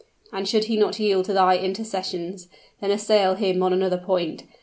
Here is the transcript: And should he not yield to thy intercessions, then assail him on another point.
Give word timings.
And 0.33 0.47
should 0.49 0.63
he 0.63 0.77
not 0.77 0.97
yield 0.99 1.25
to 1.25 1.33
thy 1.33 1.59
intercessions, 1.59 2.47
then 2.79 2.89
assail 2.89 3.35
him 3.35 3.61
on 3.61 3.71
another 3.71 3.99
point. 3.99 4.45